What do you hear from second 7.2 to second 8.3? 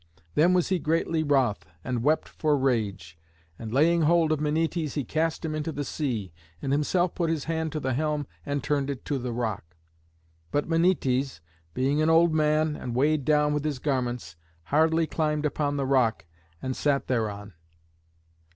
his hand to the helm